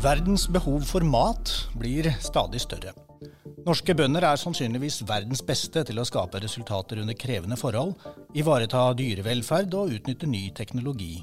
[0.00, 2.94] Verdens behov for mat blir stadig større.
[3.66, 7.92] Norske bønder er sannsynligvis verdens beste til å skape resultater under krevende forhold,
[8.32, 11.18] ivareta dyrevelferd og utnytte ny teknologi.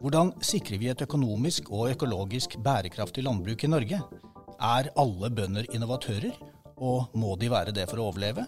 [0.00, 3.98] Hvordan sikrer vi et økonomisk og økologisk bærekraftig landbruk i Norge?
[4.56, 6.38] Er alle bønder innovatører,
[6.80, 8.46] og må de være det for å overleve?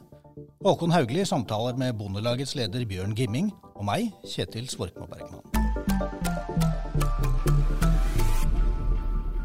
[0.64, 5.44] Håkon Haugli samtaler med Bondelagets leder Bjørn Gimming og meg, Kjetil Svorkmo Bergman.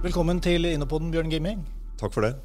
[0.06, 1.68] Velkommen til Innopoden, Bjørn Gimming.
[2.00, 2.38] Takk for det.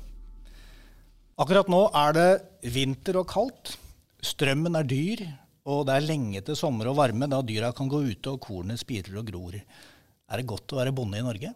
[1.39, 2.31] Akkurat nå er det
[2.75, 3.77] vinter og kaldt.
[4.27, 5.23] Strømmen er dyr,
[5.69, 8.81] og det er lenge til sommer og varme, da dyra kan gå ute og kornet
[8.83, 9.59] spirer og gror.
[9.59, 11.53] Er det godt å være bonde i Norge?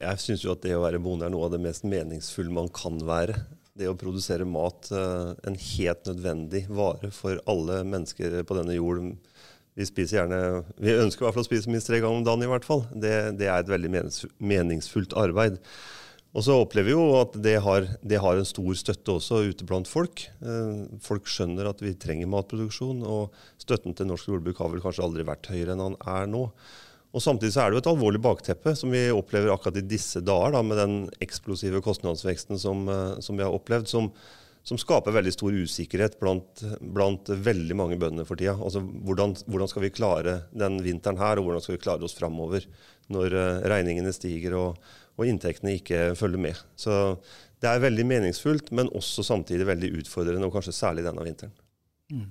[0.00, 2.70] Jeg syns jo at det å være bonde er noe av det mest meningsfulle man
[2.72, 3.36] kan være.
[3.76, 9.02] Det å produsere mat, eh, en helt nødvendig vare for alle mennesker på denne jord
[9.78, 12.44] vi spiser gjerne Vi ønsker i hvert fall å spise minst tre ganger om dagen,
[12.44, 12.84] i hvert fall.
[12.90, 13.90] Det, det er et veldig
[14.42, 15.60] meningsfullt arbeid.
[16.30, 19.66] Og så opplever vi jo at det har, det har, en stor støtte også ute
[19.66, 20.28] blant folk.
[20.38, 25.02] Eh, folk skjønner at vi trenger matproduksjon, og støtten til norsk jordbruk har vel kanskje
[25.06, 26.44] aldri vært høyere enn han er nå.
[27.10, 30.22] Og Samtidig så er det jo et alvorlig bakteppe som vi opplever akkurat i disse
[30.22, 33.90] dager, da, med den eksplosive kostnadsveksten som, eh, som vi har opplevd.
[33.90, 34.12] som
[34.62, 38.58] som skaper veldig stor usikkerhet blant, blant veldig mange bønder for tida.
[38.60, 42.16] Altså, hvordan, hvordan, skal vi klare den vinteren her, og hvordan skal vi klare oss
[42.18, 42.66] framover
[43.10, 46.60] når uh, regningene stiger og, og, inntektene ikke følger med.
[46.80, 46.94] Så
[47.60, 51.52] det er veldig meningsfullt, men også samtidig veldig utfordrende, og kanskje særlig denne vinteren.
[52.10, 52.30] Mm.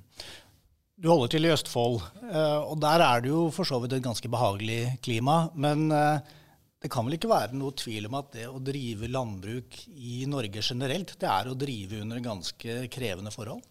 [0.99, 4.05] Du holder til i Østfold, uh, og der er det jo for så vidt et
[4.05, 5.47] ganske behagelig klima.
[5.55, 5.89] men...
[5.93, 6.35] Uh,
[6.79, 10.61] det kan vel ikke være noe tvil om at det å drive landbruk i Norge
[10.63, 13.65] generelt, det er å drive under ganske krevende forhold?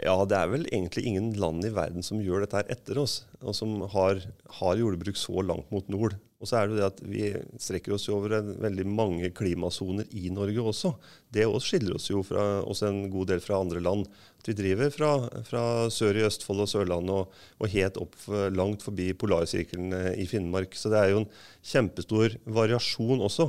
[0.00, 3.20] Ja, det er vel egentlig ingen land i verden som gjør dette her etter oss,
[3.44, 4.22] og som har,
[4.58, 6.16] har jordbruk så langt mot nord.
[6.44, 7.28] Og så er det jo det at vi
[7.64, 10.92] strekker oss jo over en, veldig mange klimasoner i Norge også.
[11.32, 14.04] Det også skiller oss jo fra, også en god del fra andre land.
[14.42, 15.12] At vi driver fra,
[15.48, 18.18] fra sør i Østfold og Sørlandet og, og, helt opp
[18.52, 20.76] langt forbi polarsirkelen i Finnmark.
[20.76, 21.32] Så det er jo en
[21.64, 23.48] kjempestor variasjon også.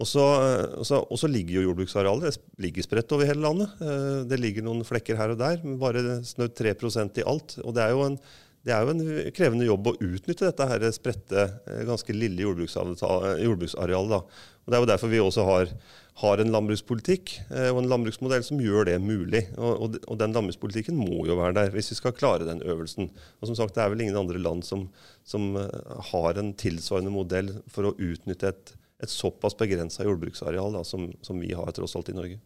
[0.00, 3.74] Og så ligger jo jordbruksarealet det ligger spredt over hele landet.
[3.84, 7.58] Eh, det ligger noen flekker her og der, men bare snaut 3% i alt.
[7.62, 8.18] Og det er, jo en,
[8.62, 14.32] det er jo en krevende jobb å utnytte dette her spredte, eh, ganske lille jordbruksarealet.
[14.62, 15.72] Og Det er jo derfor vi også har,
[16.22, 19.48] har, en landbrukspolitikk eh, og en landbruksmodell som gjør det mulig.
[19.58, 23.10] Og, og, den landbrukspolitikken må jo være der hvis vi skal klare den øvelsen.
[23.40, 24.86] Og som sagt, Det er vel ingen andre land som,
[25.24, 25.56] som
[26.12, 31.40] har en tilsvarende modell for å utnytte et et såpass begrensa jordbruksareal da, som, som,
[31.42, 32.38] vi har tross alt i Norge.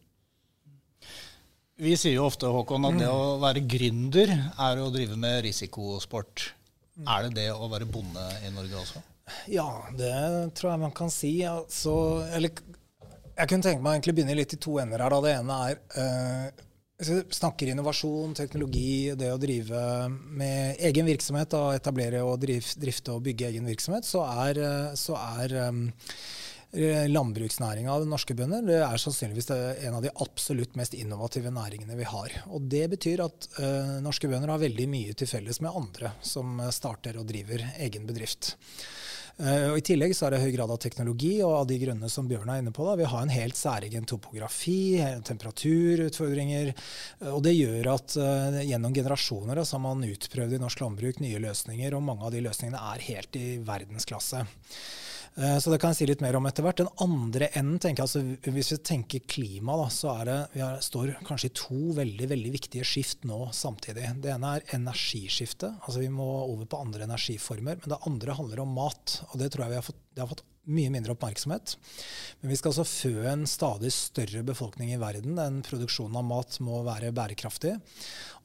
[1.77, 6.47] Vi sier jo ofte Håkon, at det å være gründer er å drive med risikosport.
[7.05, 9.03] Er det det å være bonde i Norge også?
[9.51, 10.15] Ja, det
[10.57, 11.35] tror jeg man kan si.
[11.45, 11.93] Altså,
[12.33, 12.63] eller,
[13.37, 15.13] jeg kunne tenke meg å begynne litt i to ender her.
[15.13, 15.21] Da.
[15.21, 16.55] Det ene er
[16.97, 19.79] hvis vi snakker innovasjon, teknologi, det å drive
[20.09, 25.13] med egen virksomhet, da, etablere og drifte og bygge egen virksomhet, så er, eh, så
[25.37, 25.83] er um,
[27.09, 32.05] landbruksnæringa av norske bønder det er sannsynligvis en av de absolutt mest innovative næringene vi
[32.07, 32.35] har.
[32.53, 36.59] Og Det betyr at uh, norske bønder har veldig mye til felles med andre som
[36.73, 38.53] starter og driver egen bedrift.
[39.37, 42.11] Uh, og I tillegg så er det høy grad av teknologi, og av de grunnene
[42.13, 42.85] som Bjørn er inne på.
[42.85, 44.99] Da, vi har en helt særegen topografi,
[45.29, 46.71] temperaturutfordringer.
[47.33, 48.17] Og det gjør at
[48.65, 52.45] gjennom generasjoner så har man utprøvd i norsk landbruk nye løsninger, og mange av de
[52.45, 54.45] løsningene er helt i verdensklasse.
[55.37, 56.79] Så det kan jeg si litt mer om etter hvert.
[56.81, 60.63] Den andre enden, tenker jeg, altså, hvis vi tenker klima, da, så er det, vi
[60.65, 64.07] er, står kanskje i to veldig veldig viktige skift nå samtidig.
[64.23, 65.77] Det ene er energiskiftet.
[65.83, 67.77] altså Vi må over på andre energiformer.
[67.83, 69.19] Men det andre handler om mat.
[69.29, 71.75] Og det tror jeg vi har fått, har fått mye mindre oppmerksomhet.
[72.41, 75.37] Men vi skal altså fø en stadig større befolkning i verden.
[75.39, 77.75] Den produksjonen av mat må være bærekraftig.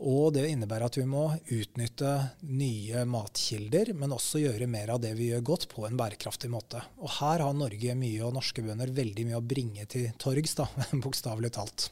[0.02, 2.12] Og det innebærer at vi må utnytte
[2.48, 6.82] nye matkilder, men også gjøre mer av det vi gjør godt, på en bærekraftig måte.
[7.02, 10.58] Og her har Norge mye, og norske bønder veldig mye å bringe til torgs,
[11.04, 11.90] bokstavelig talt.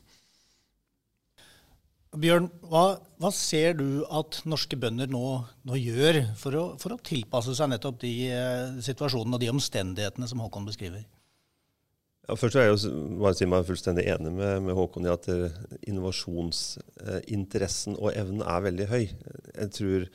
[2.10, 6.98] Bjørn, hva, hva, ser du at norske bønder nå, nå gjør for å, for å,
[7.06, 11.04] tilpasse seg nettopp de eh, situasjonene og de omstendighetene som Håkon beskriver?
[12.26, 12.74] Ja, først vil jeg
[13.20, 15.54] bare si meg fullstendig enig med, med Håkon i at eh,
[15.92, 19.06] innovasjonsinteressen og evnen er veldig høy.
[19.54, 20.10] Jeg tror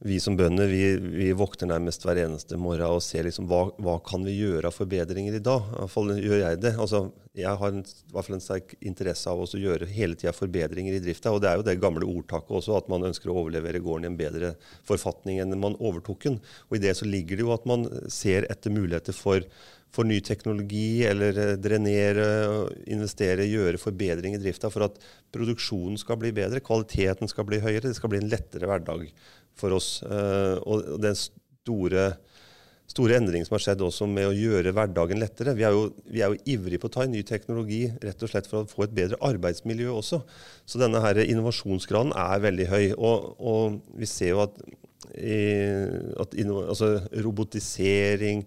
[0.00, 3.98] vi som bønder vi, vi, våkner nærmest hver eneste morgen og ser liksom hva, hva
[4.04, 5.66] kan vi gjøre av forbedringer i dag.
[5.68, 6.72] I hvert fall gjør jeg det.
[6.80, 7.02] Altså,
[7.36, 10.96] jeg har en, i hvert fall en sterk interesse av å gjøre hele tida forbedringer
[10.96, 11.34] i drifta.
[11.34, 14.10] Og det er jo det gamle ordtaket også, at man ønsker å overlevere gården i
[14.14, 14.54] en bedre
[14.88, 16.40] forfatning enn man overtok den.
[16.70, 19.44] Og i det så ligger det jo at man ser etter muligheter for
[19.90, 22.26] for ny teknologi, eller eh, drenere,
[22.94, 25.00] investere, gjøre forbedring i drifta for at
[25.34, 29.08] produksjonen skal bli bedre, kvaliteten skal bli høyere, det skal bli en lettere hverdag
[29.60, 30.00] for oss.
[30.06, 32.06] Eh, og den store,
[32.90, 35.54] store endringen som har skjedd også med å gjøre hverdagen lettere.
[35.58, 38.32] Vi er, jo, vi er jo ivrige på å ta inn ny teknologi rett og
[38.32, 40.22] slett for å få et bedre arbeidsmiljø også.
[40.64, 42.84] Så denne her innovasjonsgraden er veldig høy.
[42.96, 44.60] Og, og vi ser jo at,
[45.14, 45.40] i,
[46.20, 48.46] at altså robotisering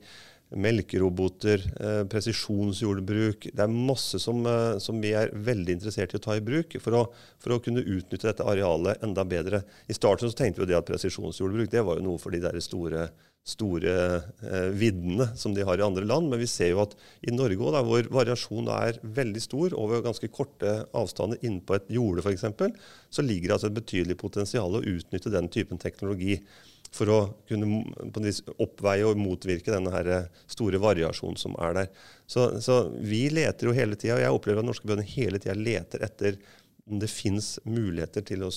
[0.56, 3.50] melkeroboter, eh, presisjonsjordbruk.
[3.54, 6.78] Det er masse som, eh, som, vi er veldig interessert i å ta i bruk
[6.82, 7.04] for å,
[7.40, 9.64] for å, kunne utnytte dette arealet enda bedre.
[9.88, 13.10] I starten så tenkte vi at presisjonsjordbruk det var jo noe for de der store,
[13.44, 13.94] store
[14.42, 16.30] eh, viddene som de har i andre land.
[16.30, 20.30] Men vi ser jo at i Norge, da, hvor variasjonen er veldig stor over ganske
[20.32, 22.46] korte avstander innpå et jorde f.eks.,
[23.10, 26.40] så ligger det altså et betydelig potensial å utnytte den typen teknologi
[26.94, 27.20] for å
[27.50, 27.82] kunne
[28.62, 31.88] oppveie og motvirke denne store variasjonen som er der.
[32.30, 35.58] Så, så vi leter jo hele tida, og jeg opplever at norske bønder hele tida
[35.58, 36.38] leter etter
[36.84, 38.52] om det fins muligheter til å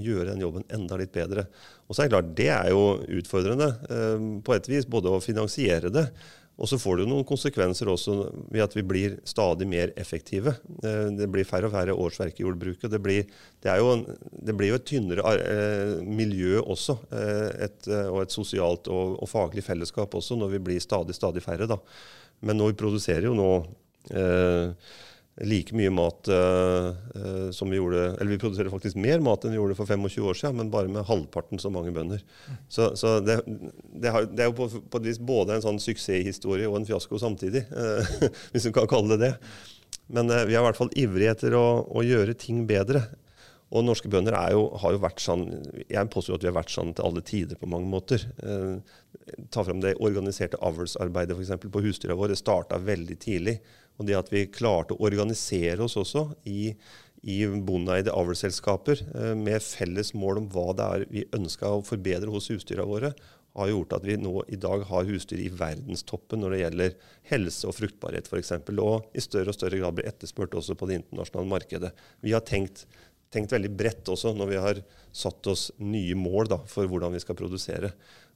[0.00, 1.44] gjøre den jobben enda litt bedre.
[1.86, 2.84] Og så er det klart, det er jo
[3.18, 6.06] utfordrende eh, på et vis, både å finansiere det
[6.56, 8.14] og så får det jo noen konsekvenser også
[8.48, 10.54] ved at vi blir stadig mer effektive.
[10.80, 12.88] Eh, det blir færre og færre årsverk i jordbruket.
[12.92, 13.26] Det blir,
[13.64, 14.04] det jo, en,
[14.48, 19.28] det blir jo et tynnere eh, miljø også, eh, et, og et sosialt og, og,
[19.28, 21.68] faglig fellesskap også, når vi blir stadig, stadig færre.
[21.68, 21.76] Da.
[22.40, 23.50] Men nå vi produserer jo nå
[24.16, 24.72] eh,
[25.44, 29.52] like mye mat uh, uh, som vi gjorde Eller vi produserer faktisk mer mat enn
[29.52, 32.22] vi gjorde for 25 år siden, men bare med halvparten så mange bønder.
[32.72, 35.82] Så, så det, det, har, det, er jo på, på, et vis både en sånn
[35.82, 38.16] suksesshistorie og en fiasko samtidig, uh,
[38.54, 39.34] hvis du kan kalle det det.
[40.06, 43.04] Men vi er i hvert fall ivrige etter å, å gjøre ting bedre.
[43.74, 45.48] Og norske bønder jo, har jo vært sånn
[45.90, 48.22] Jeg påstår at vi har vært sånn til alle tider på mange måter.
[49.50, 51.66] Ta frem det organiserte avlsarbeidet f.eks.
[51.66, 52.38] på husdyra våre.
[52.38, 53.56] starta veldig tidlig.
[53.96, 56.74] Og det at vi klarte å organisere oss også i,
[57.24, 62.32] i bondeeide avlsselskaper eh, med felles mål om hva det er vi ønska å forbedre
[62.32, 63.14] hos husdyra våre,
[63.56, 66.96] har gjort at vi nå i dag har husdyr i verdenstoppen når det gjelder
[67.30, 68.52] helse og fruktbarhet f.eks.
[68.74, 71.92] Og i større og større grad blir etterspurt også på det internasjonale markedet.
[72.20, 72.84] Vi har tenkt,
[73.32, 74.82] tenkt veldig bredt også når vi har
[75.16, 77.94] satt oss nye mål da, for hvordan vi skal produsere.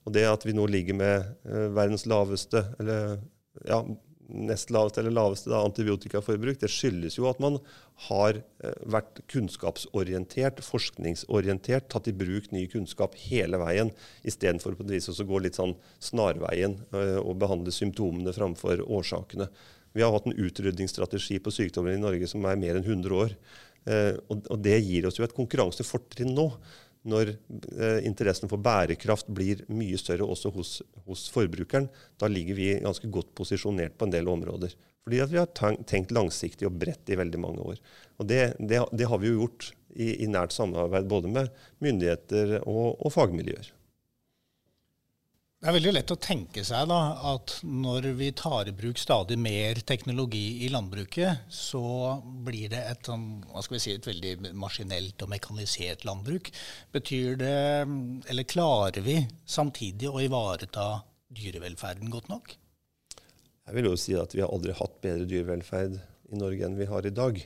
[0.09, 3.21] Og det at vi nå ligger med eh, verdens laveste, eller
[3.69, 3.83] ja,
[4.31, 7.59] nest laveste eller laveste da, antibiotikaforbruk, det skyldes jo at man
[8.09, 13.93] har eh, vært kunnskapsorientert, forskningsorientert, tatt i bruk ny kunnskap hele veien,
[14.23, 19.51] istedenfor på et vis å gå litt sånn snarveien eh, og behandle symptomene framfor årsakene.
[19.93, 23.35] Vi har hatt en utrydningsstrategi på sykdommer i Norge som er mer enn 100 år.
[23.89, 26.51] Eh, og, det gir oss jo et konkurransefortrinn nå
[27.09, 30.77] når eh, interessen for bærekraft blir mye større også hos,
[31.07, 31.89] hos, forbrukeren,
[32.21, 34.75] da ligger vi ganske godt posisjonert på en del områder.
[35.05, 37.81] Fordi vi har tenkt langsiktig og bredt i veldig mange år.
[38.21, 41.49] Og det, det, det har vi jo gjort i, i, nært samarbeid både med
[41.83, 43.73] myndigheter og, og fagmiljøer.
[45.61, 46.99] Det er veldig lett å tenke seg da,
[47.35, 51.83] at når vi tar i bruk stadig mer teknologi i landbruket, så
[52.47, 53.43] blir det et, sånn,
[53.77, 56.49] si, et veldig maskinelt og mekanisert landbruk.
[56.97, 57.59] Betyr det,
[58.33, 60.89] eller klarer vi samtidig å ivareta
[61.29, 62.57] dyrevelferden godt nok?
[63.21, 66.89] Jeg vil jo si at vi har aldri hatt bedre dyrevelferd i Norge enn vi
[66.89, 67.37] har i dag.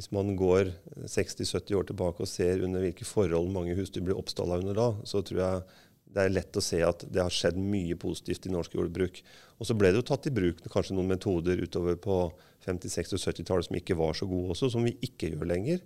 [0.00, 0.72] Hvis man går
[1.04, 5.20] 60-70 år tilbake og ser under hvilke forhold mange husdyr blir oppstalla under da, så
[5.20, 5.64] tror jeg
[6.12, 9.22] det er lett å se at det har skjedd mye positivt i norsk jordbruk.
[9.58, 12.18] Og så ble det jo tatt i bruk kanskje noen metoder utover på
[12.66, 15.82] 50-, 60- og 70-tallet som ikke var så gode også, som vi ikke gjør lenger.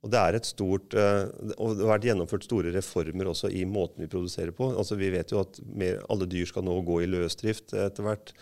[0.00, 1.26] Og det er et stort, eh,
[1.60, 4.70] og det har vært gjennomført store reformer også i måten vi produserer på.
[4.72, 8.32] Altså Vi vet jo at mer, alle dyr skal nå gå i løsdrift etter hvert.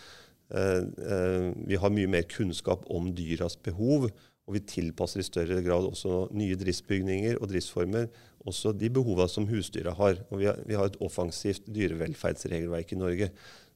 [0.55, 5.59] Eh, eh, vi har mye mer kunnskap om dyras behov, og vi tilpasser i større
[5.61, 8.07] grad også nye driftsbygninger og driftsformer
[8.47, 10.19] også de behovene som husdyra har.
[10.29, 13.29] Og vi har, vi har, et offensivt dyrevelferdsregelverk i Norge.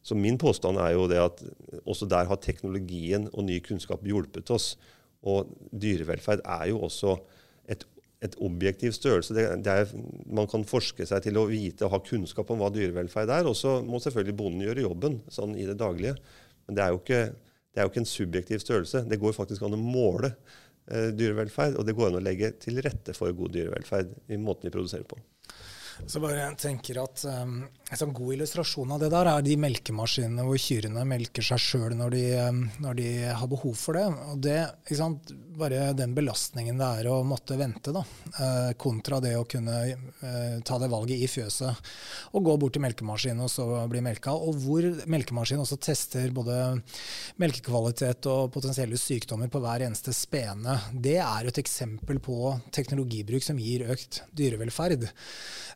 [0.03, 1.43] Så min påstand er jo det at
[1.86, 4.74] også der har teknologien og ny kunnskap hjulpet oss.
[5.24, 7.15] Og dyrevelferd er jo også
[7.72, 7.86] et,
[8.24, 9.36] et objektiv størrelse.
[9.36, 9.93] Det, det er,
[10.27, 13.48] man kan forske seg til å vite og ha kunnskap om hva dyrevelferd er.
[13.48, 16.17] Og så må selvfølgelig bonden gjøre jobben sånn i det daglige.
[16.67, 17.24] Men det er jo ikke,
[17.72, 19.05] det er jo ikke en subjektiv størrelse.
[19.08, 20.36] Det går faktisk an å måle
[20.89, 24.73] dyrevelferd, og det går an å legge til rette for god dyrevelferd i måten vi
[24.75, 25.19] produserer på.
[26.07, 30.45] Så bare tenker at um, En sånn god illustrasjon av det der er de melkemaskinene
[30.47, 32.15] hvor kyrne melker seg sjøl når,
[32.50, 34.05] um, når, de har behov for det.
[34.33, 38.01] Og det, ikke sant, Bare den belastningen det er å måtte vente, da,
[38.39, 41.91] uh, kontra det å kunne uh, ta det valget i fjøset
[42.33, 44.33] og gå bort til melkemaskinen og så bli melka.
[44.33, 46.57] Og hvor melkemaskinen også tester både
[47.41, 50.79] melkekvalitet og potensielle sykdommer på hver eneste spene.
[50.93, 55.05] Det er et eksempel på teknologibruk som gir økt dyrevelferd.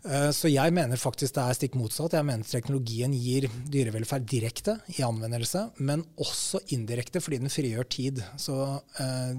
[0.08, 2.16] Eh, så jeg mener faktisk det er stikk motsatt.
[2.16, 8.22] Jeg mener teknologien gir dyrevelferd direkte i anvendelse, men også indirekte fordi den frigjør tid.
[8.40, 8.56] Så
[9.02, 9.34] eh,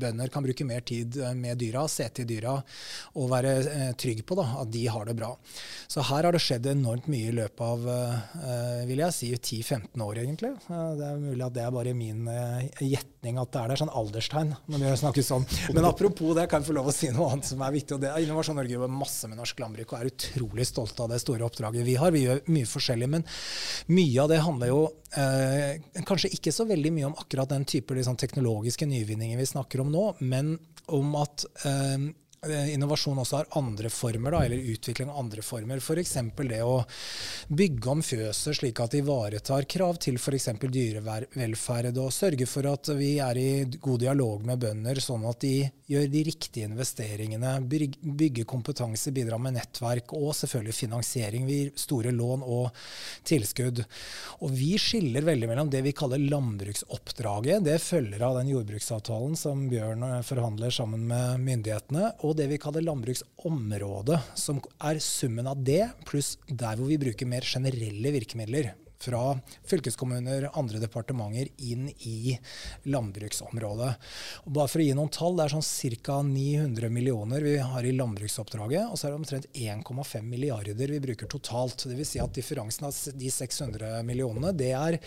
[0.00, 2.56] bønder kan bruke mer tid eh, med dyra, se til dyra
[3.18, 5.30] og være trygg på da, at de har det bra.
[5.90, 7.86] Så her har det skjedd enormt mye i løpet av
[8.88, 10.50] vil jeg si 10-15 år, egentlig.
[10.68, 12.26] Det er mulig at det er bare min
[12.80, 15.46] gjetning at det er der, sånn alderstegn når vi snakker sånn.
[15.76, 17.96] Men apropos det, kan jeg få lov å si noe annet som er viktig.
[17.96, 21.12] og det er Innovasjon Norge jobber masse med norsk landbruk og er utrolig stolte av
[21.12, 22.14] det store oppdraget vi har.
[22.14, 23.26] Vi gjør mye forskjellig, men
[23.92, 24.80] mye av det handler jo
[25.20, 29.84] eh, kanskje ikke så veldig mye om akkurat den type liksom, teknologiske nyvinninger vi snakker
[29.84, 30.56] om nå, men
[30.88, 31.98] om at Eh,
[32.46, 35.80] innovasjon også har andre former, da, eller utvikling av andre former.
[35.82, 36.14] F.eks.
[36.38, 36.76] det å
[37.48, 40.50] bygge om fjøset slik at det ivaretar krav til f.eks.
[40.62, 45.66] dyrevelferd, og sørge for at vi er i god dialog med bønder, sånn at de
[45.88, 51.48] gjør de riktige investeringene, bygger kompetanse, bidrar med nettverk og selvfølgelig finansiering.
[51.48, 52.70] Vi gir store lån og
[53.26, 53.82] tilskudd.
[54.44, 57.64] Og vi skiller veldig mellom det vi kaller landbruksoppdraget.
[57.66, 62.12] Det følger av den jordbruksavtalen som Bjørn forhandler sammen med myndighetene.
[62.27, 67.00] og og det vi kaller landbruksområdet, som er summen av det pluss der hvor vi
[67.00, 69.22] bruker mer generelle virkemidler fra
[69.68, 72.34] fylkeskommuner, og andre departementer inn i
[72.90, 73.90] landbruksområdet.
[74.46, 76.16] Og bare for å gi noen tall, Det er sånn ca.
[76.22, 81.30] 900 millioner vi har i landbruksoppdraget, og så er det omtrent 1,5 milliarder vi bruker
[81.30, 81.86] totalt.
[81.86, 82.08] Dvs.
[82.08, 84.98] Si at differansen av de 600 millionene det er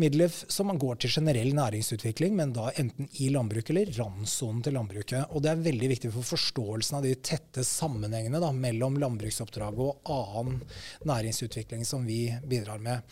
[0.00, 5.30] midler som går til generell næringsutvikling, men da enten i landbruket eller randsonen til landbruket.
[5.30, 10.10] Og det er veldig viktig for forståelsen av de tette sammenhengene da, mellom landbruksoppdraget og
[10.10, 10.60] annen
[11.06, 13.04] næringsutvikling som vi bidrar med.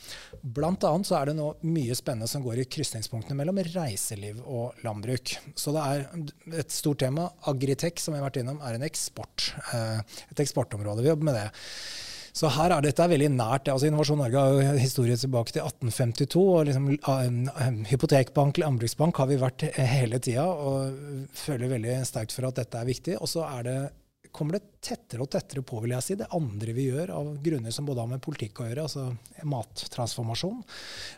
[0.43, 4.81] Blant annet så er det nå mye spennende som går i krysningspunktene mellom reiseliv og
[4.85, 5.37] landbruk.
[5.59, 7.28] Så det er et stort tema.
[7.50, 9.52] Agritech, som vi har vært innom, er en eksport.
[9.73, 11.04] Eh, et eksportområde.
[11.04, 11.49] Vi jobber med det.
[12.35, 13.69] Så her er dette veldig nært.
[13.71, 16.40] altså Innovasjon Norge har jo historie tilbake til 1852.
[16.43, 22.49] og liksom, uh, Hypotekbank, landbruksbank har vi vært hele tida, og føler veldig sterkt for
[22.49, 23.21] at dette er viktig.
[23.21, 23.78] Og så er det
[24.35, 27.75] kommer det tettere og tettere på, vil jeg si, det andre vi gjør, av grunner
[27.75, 30.59] som både har med politikk å gjøre, altså mattransformasjon,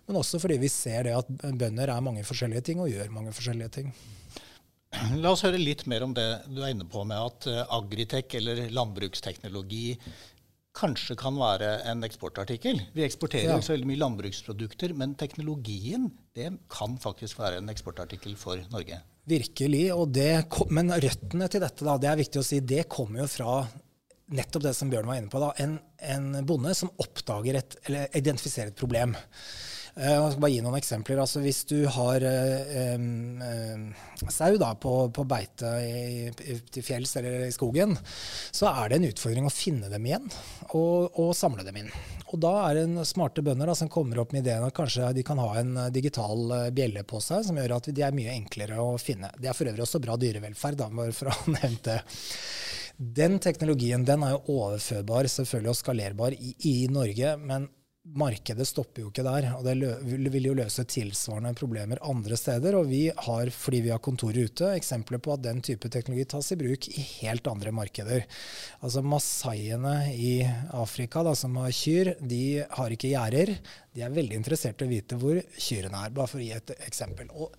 [0.08, 3.32] men også fordi vi ser det at bønder er mange forskjellige ting og gjør mange
[3.36, 3.90] forskjellige ting.
[5.18, 8.36] La oss høre litt mer om det du er inne på med at eh, agritech
[8.38, 9.98] eller landbruksteknologi
[10.76, 12.80] kanskje kan være en eksportartikkel.
[12.94, 13.60] Vi eksporterer ja.
[13.64, 19.00] så veldig mye landbruksprodukter, men teknologien det kan faktisk være en eksportartikkel for Norge.
[19.26, 19.84] Virkelig.
[20.14, 20.30] Det,
[20.70, 23.58] men røttene til dette, da, det er viktig å si, det kommer jo fra
[24.36, 25.40] nettopp det som Bjørn var inne på.
[25.42, 29.16] Da, en, en bonde som oppdager et, eller identifiserer et problem.
[29.96, 31.20] Eh, jeg skal bare gi noen eksempler.
[31.22, 37.46] Altså, hvis du har eh, eh, sau da, på, på beite i, til fjells eller
[37.46, 37.96] i skogen,
[38.52, 40.28] så er det en utfordring å finne dem igjen
[40.72, 41.92] og, og samle dem inn.
[42.32, 45.22] Og da er det smarte bønder da, som kommer opp med ideen at kanskje de
[45.26, 48.34] kan ha en eh, digital eh, bjelle på seg, som gjør at de er mye
[48.34, 49.30] enklere å finne.
[49.38, 52.00] Det er for øvrig også bra dyrevelferd, da, bare for å nevne det.
[52.96, 57.68] Den teknologien den er jo overførbar selvfølgelig og skalerbar i, i Norge, men
[58.14, 59.48] markedet stopper jo ikke der.
[59.56, 62.76] og Det vil jo løse tilsvarende problemer andre steder.
[62.78, 66.52] Og vi har, fordi vi har kontorer ute, eksempler på at den type teknologi tas
[66.52, 68.26] i bruk i helt andre markeder.
[68.80, 70.38] Altså Masaiene i
[70.76, 73.56] Afrika da, som har kyr, de har ikke gjerder.
[73.96, 76.74] De er veldig interessert i å vite hvor kyrne er, bare for å gi et
[76.86, 77.30] eksempel.
[77.32, 77.56] Og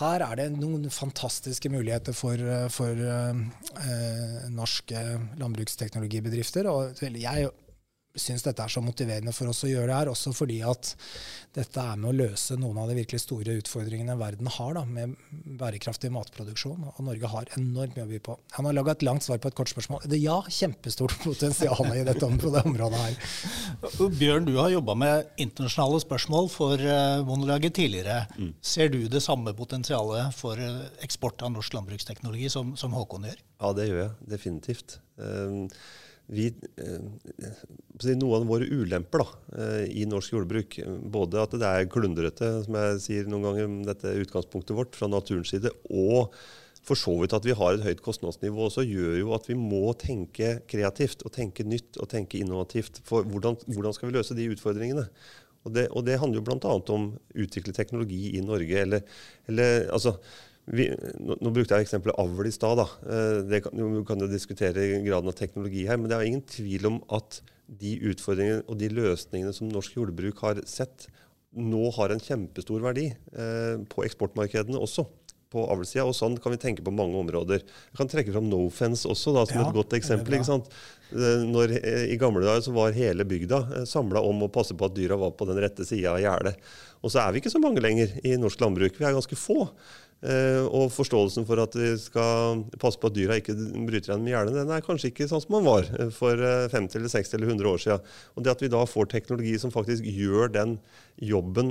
[0.00, 2.42] her er det noen fantastiske muligheter for,
[2.74, 5.06] for eh, norske
[5.38, 6.68] landbruksteknologibedrifter.
[6.68, 7.48] og jeg
[8.22, 10.94] syns dette er så motiverende for oss å gjøre det her, også fordi at
[11.56, 15.14] dette er med å løse noen av de virkelig store utfordringene verden har da, med
[15.58, 16.84] bærekraftig matproduksjon.
[16.92, 18.36] Og Norge har enormt mye å by på.
[18.58, 20.04] Han har laga et langt svar på et kort spørsmål.
[20.10, 23.18] Det ja, kjempestort potensial i dette på det området her.
[24.18, 28.20] Bjørn, du har jobba med internasjonale spørsmål for eh, Bondelaget tidligere.
[28.36, 28.52] Mm.
[28.60, 33.40] Ser du det samme potensialet for eh, eksport av norsk landbruksteknologi som, som Håkon gjør?
[33.58, 35.00] Ja, det gjør jeg definitivt.
[35.18, 35.66] Um,
[36.28, 41.90] vi, eh, noen av våre ulemper da, eh, i norsk jordbruk, både at det er
[41.92, 46.34] klundrete, som jeg sier noen ganger, dette utgangspunktet vårt fra naturens side, og
[46.84, 49.92] for så vidt at vi har et høyt kostnadsnivå også, gjør jo at vi må
[49.98, 53.02] tenke kreativt og tenke nytt og tenke innovativt.
[53.08, 55.04] For hvordan, hvordan skal vi løse de utfordringene?
[55.66, 56.74] Og det, og det handler jo bl.a.
[56.94, 58.84] om å utvikle teknologi i Norge.
[58.86, 59.02] Eller,
[59.50, 60.14] eller altså,
[60.68, 60.88] vi,
[61.20, 62.82] nå, nå, brukte jeg eksempelet avl i stad.
[63.48, 66.98] Vi du kan jo diskutere graden av teknologi her, men det er ingen tvil om
[67.14, 71.08] at de utfordringene og de løsningene som norsk jordbruk har sett,
[71.58, 75.06] nå har en kjempestor verdi eh, på eksportmarkedene også
[75.52, 76.04] på avlssida.
[76.08, 77.62] Og sånn kan vi tenke på mange områder.
[77.64, 80.36] Jeg kan trekke fram Nofence også da, som ja, et godt eksempel.
[80.38, 84.76] Eh, når, eh, I gamle dager så var hele bygda eh, samla om å passe
[84.76, 86.58] på at dyra var på den rette sida av gjerdet.
[87.00, 88.98] Og så er vi ikke så mange lenger i norsk landbruk.
[88.98, 89.70] Vi er ganske få.
[90.18, 93.54] Uh, og forståelsen for at vi skal passe på at dyra ikke
[93.86, 97.12] bryter igjen med hjernen, den er kanskje ikke sånn som man var for 50 eller
[97.12, 98.16] 60 eller 100 år siden.
[98.34, 100.74] Og det at vi da får teknologi som faktisk gjør den
[101.22, 101.70] jobben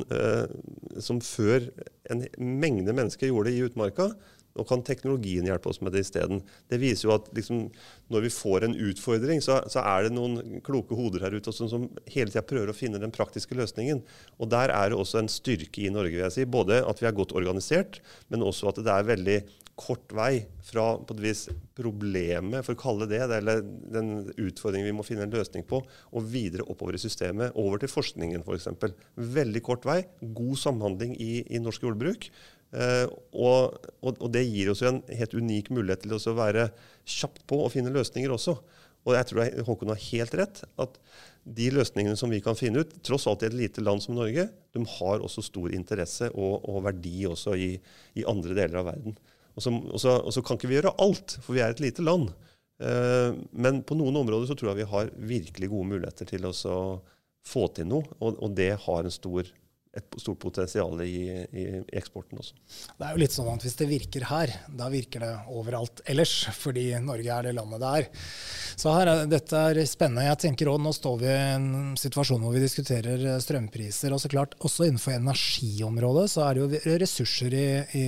[1.04, 1.68] som før
[2.12, 4.10] en mengde mennesker gjorde i utmarka,
[4.58, 6.42] nå kan teknologien hjelpe oss med det isteden.
[6.72, 7.68] Det viser jo at liksom,
[8.14, 11.70] når vi får en utfordring, så, så, er det noen kloke hoder her ute som,
[11.72, 14.02] som hele tida prøver å finne den praktiske løsningen.
[14.42, 16.16] Og Der er det også en styrke i Norge.
[16.16, 16.50] vil jeg si.
[16.58, 18.02] Både at vi er godt organisert,
[18.34, 19.40] men også at det er veldig
[19.78, 21.44] kort vei fra på et vis
[21.78, 25.84] problemet, for å kalle det det, eller den utfordringen vi må finne en løsning på,
[25.86, 28.72] og videre oppover i systemet, over til forskningen f.eks.
[29.38, 32.32] Veldig kort vei, god samhandling i, i norsk jordbruk.
[32.76, 36.68] Uh, og, og, og, det gir oss jo en helt unik mulighet til å være
[37.08, 38.58] kjapt på og finne løsninger også.
[39.08, 40.62] Og jeg tror jeg, Håkon har helt rett.
[40.84, 40.98] At
[41.48, 44.50] de løsningene som vi kan finne ut, tross alt i et lite land som Norge,
[44.76, 47.70] de har også stor interesse og, og verdi også i,
[48.20, 49.16] i, andre deler av verden.
[49.58, 52.28] Og så, kan ikke vi gjøre alt, for vi er et lite land.
[52.84, 56.54] Eh, men på noen områder så tror jeg vi har virkelig gode muligheter til å
[57.48, 59.48] få til noe, og, og det har en stor
[59.98, 61.66] et stort potensial i, i,
[61.98, 62.58] eksporten også.
[62.98, 66.36] Det er jo litt sånn at hvis det virker her, da virker det overalt ellers.
[66.58, 68.10] Fordi Norge er det landet det er.
[68.78, 70.28] Så her, dette er spennende.
[70.30, 74.14] Jeg tenker også, Nå står vi i en situasjon hvor vi diskuterer strømpriser.
[74.14, 78.08] og så klart, Også innenfor energiområdet så er det jo ressurser i, i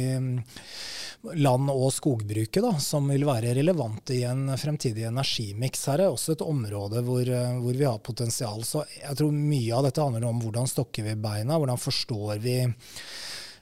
[1.23, 5.85] land- og skogbruket da, som vil være relevante i en fremtidig energimiks.
[5.91, 8.63] Her er også et område hvor, eh, hvor, vi har potensial.
[8.63, 12.57] Så jeg tror mye av dette handler om hvordan stokker vi beina, hvordan forstår vi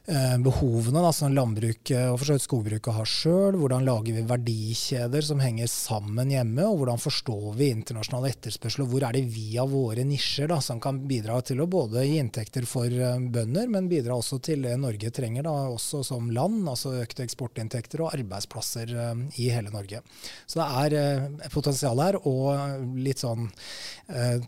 [0.08, 3.58] behovene da, som landbruket og for skogbruket har sjøl.
[3.60, 8.86] Hvordan lager vi verdikjeder som henger sammen hjemme, og hvordan forstår vi internasjonal etterspørsel.
[8.86, 12.06] Og hvor er det vi av våre nisjer da, som kan bidra til å både
[12.08, 16.32] gi inntekter for eh, bønder, men bidra også til det Norge trenger, da, også som
[16.32, 16.63] land.
[16.72, 20.00] Altså økte eksportinntekter og arbeidsplasser eh, i hele Norge.
[20.48, 23.50] Så det er potensial her, og litt sånn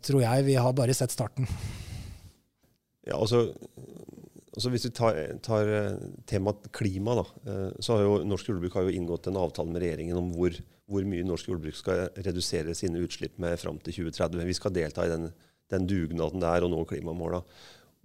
[0.06, 1.48] tror jeg vi har bare sett starten.
[3.10, 3.50] Ja, altså
[4.50, 8.78] Altså hvis vi tar, tar eh, temaet klima, da, eh, så har jo norsk jordbruk
[8.78, 10.56] har jo inngått en avtale med regjeringen om hvor,
[10.90, 14.48] hvor mye norsk jordbruk skal redusere sine utslipp med fram til 2030.
[14.50, 15.30] Vi skal delta i den,
[15.70, 17.44] den dugnaden er og nå klimamåla.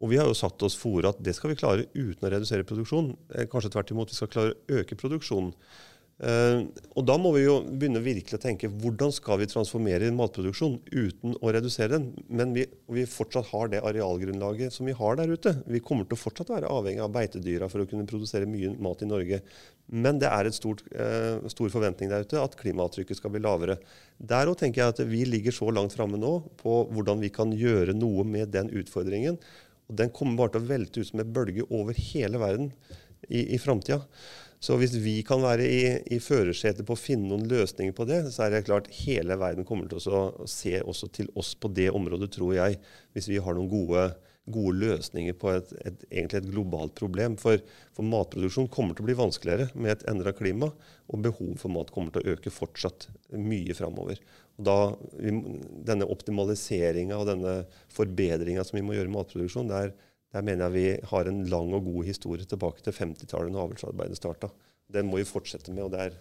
[0.03, 2.67] Og vi har jo satt oss for at det skal vi klare uten å redusere
[2.69, 3.15] produksjon.
[3.33, 5.55] Eh, kanskje tvert imot, vi skal klare å øke produksjonen.
[6.15, 10.77] Uh, og da må vi jo begynne virkelig å tenke hvordan skal vi transformere matproduksjon
[10.93, 12.07] uten å redusere den.
[12.31, 15.57] Men vi, vi, fortsatt har det arealgrunnlaget som vi har der ute.
[15.67, 19.03] Vi kommer til å fortsatt være avhengig av beitedyra for å kunne produsere mye mat
[19.03, 19.41] i Norge.
[19.91, 23.81] Men det er en uh, stor forventning der ute at klimaavtrykket skal bli lavere.
[24.23, 27.51] Der òg tenker jeg at vi ligger så langt framme nå på hvordan vi kan
[27.51, 29.41] gjøre noe med den utfordringen.
[29.91, 32.71] Og den kommer bare til å velte ut som en bølge over hele verden
[33.29, 34.05] i, i framtida.
[34.65, 35.81] Så hvis vi kan være i,
[36.17, 39.67] i førersetet på å finne noen løsninger på det, så er det klart hele verden
[39.69, 42.79] kommer til å se også til oss på det området, tror jeg.
[43.13, 44.07] Hvis vi har noen gode,
[44.57, 47.37] gode løsninger på et, et, egentlig et globalt problem.
[47.41, 47.61] For,
[47.93, 50.71] for, matproduksjon kommer til å bli vanskeligere med et endra klima,
[51.13, 54.23] og behovet for mat kommer til å øke fortsatt mye framover.
[54.57, 54.79] Da,
[55.91, 57.55] denne optimaliseringa og denne
[57.93, 59.97] forbedringa som vi må gjøre i matproduksjon, det er
[60.35, 64.19] der mener jeg vi har en lang og god historie tilbake til 50-tallet, når avlsarbeidet
[64.19, 64.51] starta.
[64.91, 65.87] Den må vi fortsette med.
[65.87, 66.17] og der,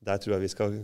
[0.00, 0.78] der tror jeg vi skal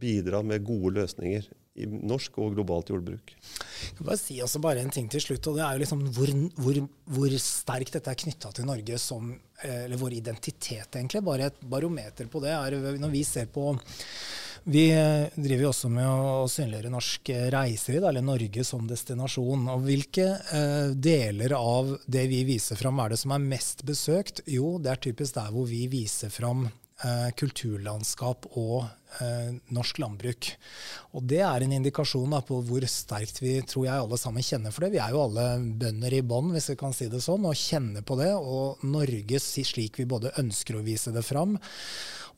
[0.00, 3.32] bidra med gode løsninger i norsk og globalt jordbruk.
[3.32, 6.02] Jeg kan bare si også bare en ting til slutt, og det er jo liksom
[6.16, 6.80] hvor, hvor,
[7.16, 11.24] hvor sterkt dette er knytta til Norge som eh, Eller vår identitet, egentlig.
[11.24, 13.70] Bare et barometer på det er når vi ser på
[14.64, 19.66] vi eh, driver også med å synliggjøre norsk reiseliv, eller Norge som destinasjon.
[19.74, 24.44] Og hvilke eh, deler av det vi viser fram, er det som er mest besøkt?
[24.46, 26.68] Jo, det er typisk der hvor vi viser fram
[27.02, 28.84] eh, kulturlandskap og
[29.20, 30.52] eh, norsk landbruk.
[31.16, 34.74] Og det er en indikasjon da, på hvor sterkt vi tror jeg alle sammen kjenner
[34.74, 34.94] for det.
[34.94, 35.46] Vi er jo alle
[35.82, 38.32] bønder i bånn, hvis vi kan si det sånn, og kjenner på det.
[38.36, 41.58] Og Norge, slik vi både ønsker å vise det fram,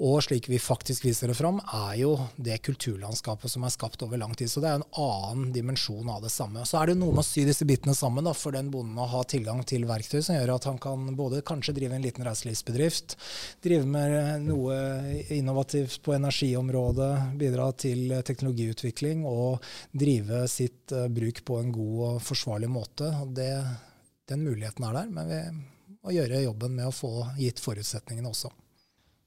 [0.02, 4.18] og slik vi faktisk viser det fram, er jo det kulturlandskapet som er skapt over
[4.18, 4.50] lang tid.
[4.50, 6.64] Så det er en annen dimensjon av det samme.
[6.66, 9.08] Så er det noe med å sy disse bitene sammen da, for den bonden å
[9.12, 13.16] ha tilgang til verktøy som gjør at han kan både kanskje drive en liten reiselivsbedrift,
[13.64, 14.78] drive med noe
[15.34, 22.18] innovativt på energiområdet, bidra til teknologiutvikling og drive sitt uh, bruk på en god og
[22.24, 23.12] forsvarlig måte.
[23.36, 23.52] Det,
[24.30, 25.40] den muligheten er der, men vi
[26.04, 28.50] må gjøre jobben med å få gitt forutsetningene også.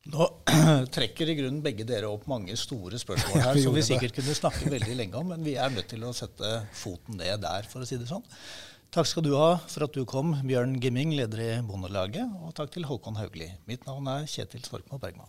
[0.07, 0.27] Nå
[0.95, 4.71] trekker i grunnen begge dere opp mange store spørsmål her, som vi sikkert kunne snakke
[4.71, 7.89] veldig lenge om, men vi er nødt til å sette foten ned der, for å
[7.89, 8.23] si det sånn.
[8.93, 12.71] Takk skal du ha for at du kom, Bjørn Gimming, leder i Bondelaget, og takk
[12.77, 13.51] til Håkon Haugli.
[13.67, 15.27] Mitt navn er Kjetil Svorkmo Bergman.